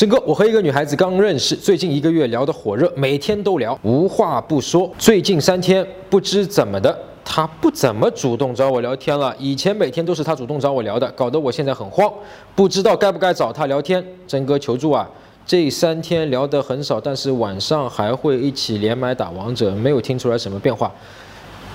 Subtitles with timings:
[0.00, 4.90] 真哥，我和一个女孩子刚认识，最近一个月聊得火热，每天都聊，无话不说。
[4.98, 9.36] 最近三天不知怎么的，她不怎么主动找我聊天了。
[9.38, 12.10] 以前每天都是她主动找我聊的，搞得我现在很慌，
[12.54, 14.02] 不知道该不该找她聊天。
[14.26, 15.06] 真哥求助啊！
[15.44, 20.90] 这三天聊得很少，但是晚上还会一起连麦打王者，没有听出来什么变化。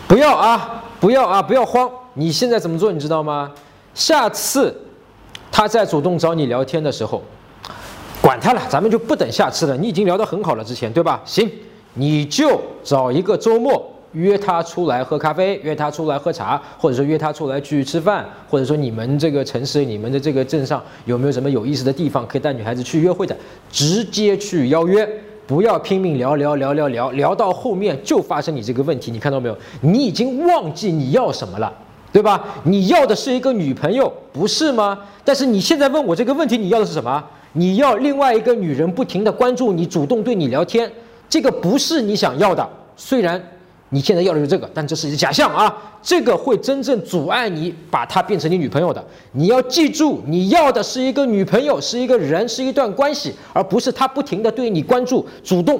[0.07, 1.87] 不要啊，不要啊，不要慌！
[2.15, 2.91] 你现在怎么做？
[2.91, 3.51] 你知道吗？
[3.93, 4.75] 下次
[5.51, 7.21] 她在主动找你聊天的时候。
[8.25, 9.77] 管他了，咱们就不等下次了。
[9.77, 11.21] 你已经聊得很好了，之前对吧？
[11.23, 11.47] 行，
[11.93, 23.37] 你就找一个周末约他出来喝咖啡，约他出来喝茶，或者说约他出来去吃饭，或者说你们这个城市、你们的这个镇上有没有什么有意思的地方可以带女孩子去约会的？
[23.71, 25.07] 直接去邀约，
[25.45, 29.11] 不要拼命聊聊聊聊聊，聊到后面就发生你这个问题。
[29.11, 29.55] 你看到没有？
[29.81, 31.71] 你已经忘记你要什么了，
[32.11, 32.43] 对吧？
[32.63, 34.97] 你要的是一个女朋友，不是吗？
[35.23, 37.23] 但是你现在问我这个问题，你要的是什么？
[37.57, 40.91] 你要另外一个女人不停的关注你，主动对你聊天，
[41.29, 42.67] 这个不是你想要的。
[42.97, 43.41] 虽然
[43.89, 45.73] 你现在要的是这个，但这是一个假象啊！
[46.01, 49.03] 这个会真正阻碍你把她变成你女朋友的。
[49.31, 55.79] 你要记住，你要的是一个女朋友，是一个人，是一段关系，而不是她不停的对你关注、主动。